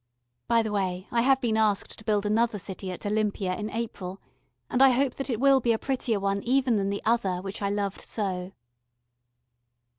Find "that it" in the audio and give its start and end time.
5.17-5.39